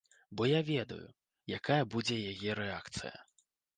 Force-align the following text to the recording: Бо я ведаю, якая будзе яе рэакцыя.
Бо 0.39 0.43
я 0.51 0.61
ведаю, 0.69 1.05
якая 1.57 1.79
будзе 1.97 2.17
яе 2.31 2.51
рэакцыя. 2.63 3.15